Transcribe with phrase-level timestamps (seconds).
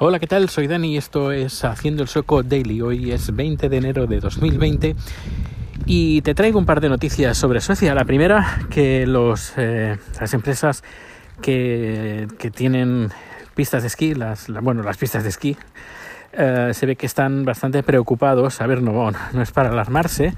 [0.00, 0.48] Hola, ¿qué tal?
[0.48, 2.82] Soy Dani y esto es Haciendo el Sueco Daily.
[2.82, 4.94] Hoy es 20 de enero de 2020
[5.86, 7.96] y te traigo un par de noticias sobre Suecia.
[7.96, 10.84] La primera, que eh, las empresas
[11.42, 13.08] que, que, tienen
[13.56, 15.56] pistas de esquí, las, bueno, las pistas de esquí,
[16.32, 18.60] eh, se ve que están bastante preocupados.
[18.60, 19.10] A ver, no
[19.42, 20.32] es para alarmarse,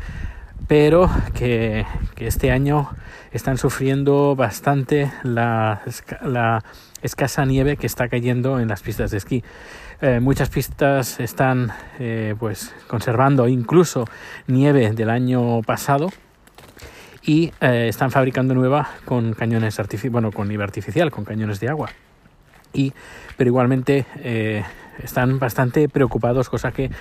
[0.71, 1.85] pero que,
[2.19, 2.91] este año
[3.33, 5.83] están sufriendo bastante la,
[7.03, 9.43] escasa nieve que está cayendo en las pistas de esquí.
[10.01, 14.05] Eh, muchas pistas están eh, pues conservando incluso
[14.47, 16.09] nieve del año pasado
[17.21, 21.69] y eh, están fabricando nueva con cañones artificiales, bueno, con nieve artificial, con cañones de
[21.69, 21.91] agua.
[22.73, 22.93] Y,
[23.37, 24.07] pero igualmente
[25.03, 26.93] están bastante preocupados, cosa que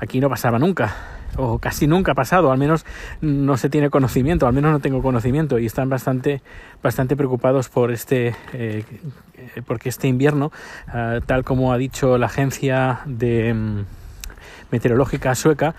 [0.00, 2.84] aquí no pasaba nunca o casi nunca ha pasado, al menos
[3.20, 6.42] no se tiene conocimiento, al menos no tengo conocimiento y están bastante,
[6.82, 8.84] bastante preocupados por este, eh,
[9.66, 10.52] porque este invierno,
[10.88, 13.84] uh, tal como ha dicho la agencia de um,
[14.70, 15.74] meteorológica sueca,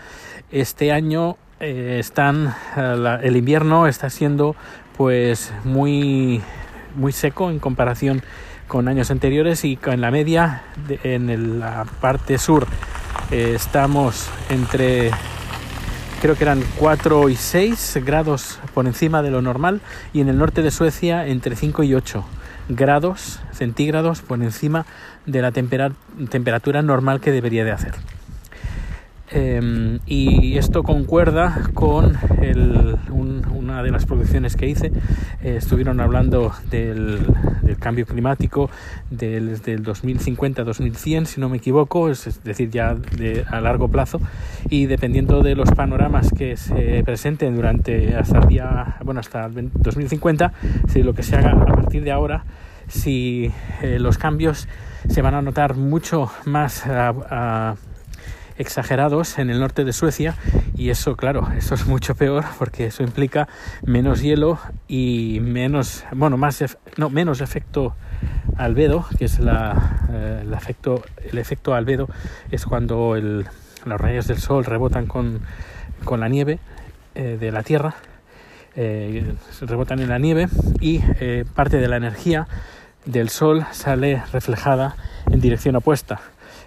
[0.52, 4.56] este año eh, están, uh, la, el invierno está siendo
[4.98, 6.42] pues muy,
[6.96, 8.22] muy seco en comparación
[8.68, 10.64] con años anteriores y con la media
[11.04, 12.66] en la parte sur.
[13.32, 15.12] Eh, estamos entre
[16.24, 19.82] creo que eran 4 y 6 grados por encima de lo normal
[20.14, 22.24] y en el norte de Suecia entre 5 y 8
[22.70, 24.86] grados centígrados por encima
[25.26, 25.92] de la tempera
[26.30, 27.96] temperatura normal que debería de hacer.
[29.32, 33.33] Eh, y esto concuerda con el, un,
[33.84, 34.92] de las producciones que hice.
[35.44, 37.20] Eh, estuvieron hablando del,
[37.62, 38.70] del cambio climático
[39.10, 44.20] del, del 2050-2100, si no me equivoco, es, es decir, ya de, a largo plazo.
[44.70, 49.72] Y dependiendo de los panoramas que se presenten durante hasta el día, bueno, hasta el
[49.74, 50.54] 2050,
[50.88, 52.46] si lo que se haga a partir de ahora,
[52.88, 54.68] si eh, los cambios
[55.08, 57.76] se van a notar mucho más a, a
[58.58, 60.36] exagerados en el norte de Suecia
[60.76, 63.48] y eso claro eso es mucho peor porque eso implica
[63.84, 66.64] menos hielo y menos bueno más
[66.98, 67.96] no menos efecto
[68.58, 72.10] albedo que es la, eh, el efecto el efecto albedo
[72.52, 73.46] es cuando el,
[73.86, 75.42] los rayos del sol rebotan con,
[76.04, 76.60] con la nieve
[77.16, 77.96] eh, de la tierra
[78.76, 80.48] eh, rebotan en la nieve
[80.80, 81.00] y
[81.56, 82.48] parte de la energía
[83.06, 84.96] del sol sale reflejada
[85.30, 86.22] en dirección opuesta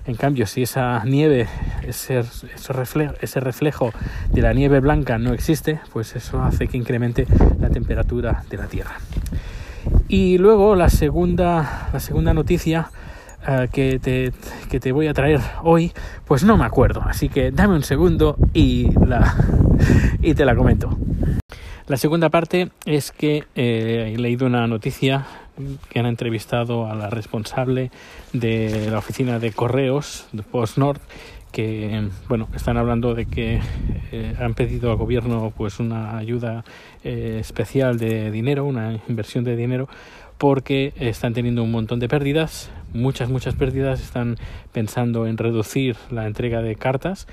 [0.06, 1.49] en cambio, si esa nieve,
[1.83, 2.22] ese,
[2.72, 3.93] reflejo,
[4.31, 7.27] de la nieve blanca no existe, pues eso hace que incremente
[7.61, 8.99] la temperatura de la Tierra.
[10.09, 11.91] Y luego la segunda,
[12.34, 12.91] noticia
[13.49, 14.33] uh, que,
[14.81, 15.93] te, voy a traer hoy,
[16.25, 17.03] pues no me acuerdo.
[17.03, 18.91] Así que dame un segundo y
[20.34, 20.97] te la comento.
[21.88, 25.25] La segunda parte es que eh, he leído una noticia
[25.89, 27.91] que han entrevistado a la responsable
[28.33, 31.00] de la oficina de correos de PostNord
[31.53, 33.61] que bueno están hablando de que
[34.12, 36.65] eh, han pedido al gobierno pues una ayuda
[37.03, 39.89] eh, especial de dinero una inversión de dinero
[40.39, 42.71] porque están teniendo un montón de pérdidas.
[42.93, 44.01] Muchas muchas pérdidas.
[44.01, 44.37] Están
[44.73, 47.27] pensando en reducir la entrega de cartas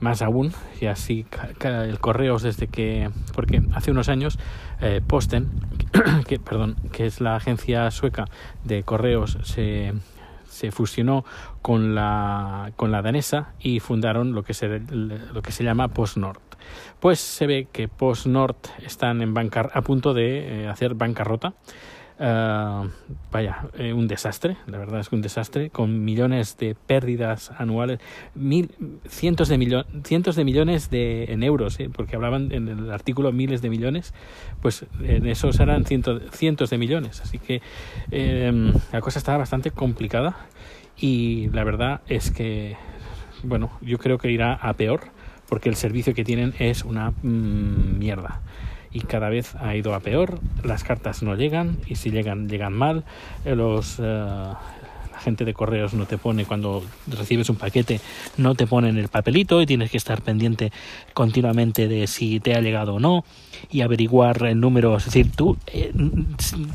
[0.00, 0.52] más aún.
[0.80, 1.26] Y así
[1.62, 4.38] el correos desde que porque hace unos años
[4.80, 5.48] eh, Posten
[6.26, 8.26] que perdón que es la agencia sueca
[8.64, 9.92] de correos se
[10.48, 11.24] se fusionó
[11.60, 16.40] con la con la danesa y fundaron lo que se lo que se llama PostNord.
[17.00, 21.54] Pues se ve que PostNord están en bancar a punto de eh, hacer bancarrota
[22.18, 22.88] Uh,
[23.30, 28.00] vaya, eh, un desastre, la verdad es que un desastre, con millones de pérdidas anuales,
[28.34, 28.70] mil,
[29.06, 31.90] cientos, de millo cientos de millones de, en euros, ¿eh?
[31.92, 34.14] porque hablaban en el artículo miles de millones,
[34.62, 37.60] pues en esos eran cientos, cientos de millones, así que
[38.10, 40.46] eh, la cosa estaba bastante complicada
[40.96, 42.76] y la verdad es que,
[43.42, 45.00] bueno, yo creo que irá a peor,
[45.50, 48.40] porque el servicio que tienen es una mmm, mierda
[48.96, 50.40] y cada vez ha ido a peor.
[50.64, 53.04] Las cartas no llegan y si llegan, llegan mal.
[53.44, 58.00] Los, uh, la gente de correos no te pone cuando recibes un paquete,
[58.38, 60.72] no te ponen el papelito y tienes que estar pendiente
[61.12, 63.24] continuamente de si te ha llegado o no
[63.70, 64.96] y averiguar el número.
[64.96, 65.92] Es decir, tú, eh,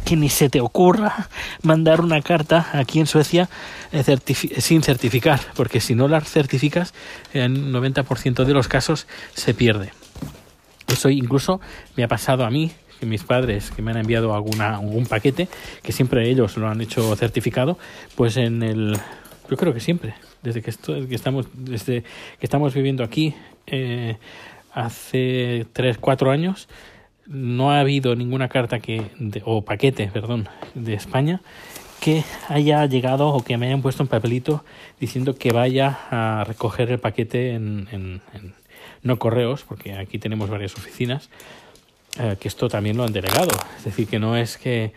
[0.05, 1.27] que ni se te ocurra
[1.63, 3.49] mandar una carta aquí en Suecia
[3.91, 4.03] eh,
[4.59, 6.93] sin certificar, porque si no la certificas,
[7.33, 9.91] en 90% de los casos se pierde.
[10.91, 11.61] Eso incluso
[11.95, 15.47] me ha pasado a mí, que mis padres que me han enviado alguna, algún paquete,
[15.81, 17.77] que siempre ellos lo han hecho certificado,
[18.15, 18.97] pues en el...
[19.49, 23.33] Yo creo que siempre, desde que, esto, que, estamos, desde que estamos viviendo aquí,
[23.67, 24.17] eh,
[24.73, 26.69] hace 3, 4 años,
[27.27, 31.41] no ha habido ninguna carta que de, o paquete, perdón, de España
[32.01, 34.65] que haya llegado o que me hayan puesto un papelito
[34.99, 38.21] diciendo que vaya a recoger el paquete en, en,
[39.03, 41.29] no correos, porque aquí tenemos varias oficinas,
[42.19, 43.51] eh, que esto también lo han delegado.
[43.77, 44.93] Es decir, que no es que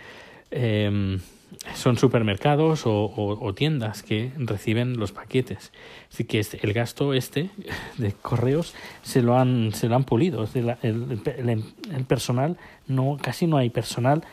[0.51, 1.21] em,
[1.75, 5.73] son supermercados o, tiendas que reciben los paquetes.
[6.13, 7.51] Así que el gasto este
[7.99, 10.49] de correos se lo han, se lo han pulido.
[10.55, 12.57] El, el, personal,
[12.87, 14.25] no, casi no hay personal,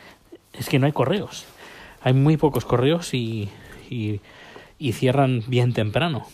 [0.54, 1.46] es que no hay correos.
[2.02, 3.50] Hay muy pocos correos y,
[3.90, 4.20] y,
[4.80, 6.26] y cierran bien temprano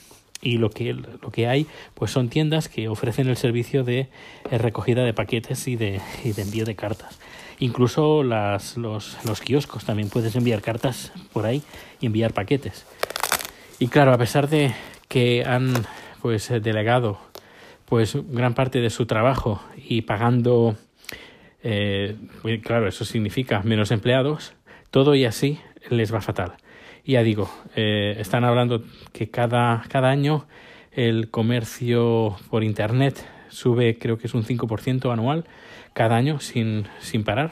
[0.41, 4.09] y lo que lo que hay pues son tiendas que ofrecen el servicio de
[4.51, 7.19] eh, recogida de paquetes y de, y de envío de cartas.
[7.59, 11.63] Incluso las, los, los kioscos también puedes enviar cartas por ahí
[11.99, 12.85] y enviar paquetes.
[13.79, 14.73] Y claro a pesar de
[15.07, 15.73] que han
[16.21, 17.19] pues delegado
[17.85, 20.75] pues gran parte de su trabajo y pagando
[21.63, 22.15] eh,
[22.63, 24.53] claro eso significa menos empleados
[24.91, 26.57] todo y así les va fatal
[27.13, 28.83] ya digo, eh, están hablando
[29.13, 30.45] que cada, cada año
[30.91, 35.45] el comercio por Internet sube, creo que es un 5% anual,
[35.93, 37.51] cada año sin, sin parar.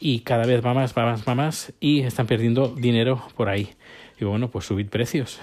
[0.00, 1.72] Y cada vez va más, va más, va más.
[1.80, 3.70] Y están perdiendo dinero por ahí.
[4.20, 5.40] Y bueno, pues subid precios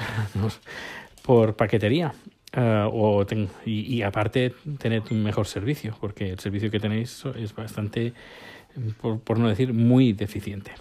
[1.24, 2.13] por paquetería.
[2.56, 3.25] Uh, o
[3.66, 8.12] y, y, aparte tened un mejor servicio, porque el servicio que tenéis es bastante
[9.24, 10.72] por, no decir muy deficiente.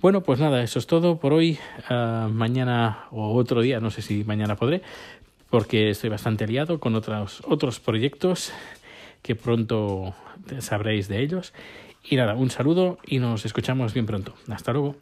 [0.00, 1.58] Bueno, pues nada, eso es todo por hoy.
[1.88, 4.82] Ah, mañana o otro día, no sé si mañana podré,
[5.50, 8.52] porque estoy bastante liado con otros, otros proyectos
[9.22, 10.14] que pronto
[10.60, 11.52] sabréis de ellos.
[12.08, 14.34] Y nada, un saludo y nos escuchamos bien pronto.
[14.48, 14.96] Hasta luego.